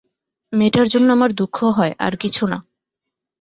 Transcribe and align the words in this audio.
মেয়েটার 0.53 0.87
জন্য 0.87 1.07
আমার 1.11 1.31
দুঃখ 1.31 1.57
হয়, 1.77 1.93
আর 1.99 2.13
কিছু 2.15 2.43
না। 2.47 2.57